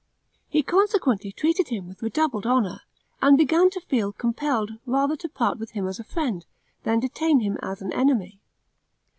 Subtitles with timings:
[0.49, 2.81] He consequently treated him with redoubled honor,
[3.21, 6.43] and began to feel compelled rather to part with him as a friend,
[6.81, 8.39] than detain him as an enemy.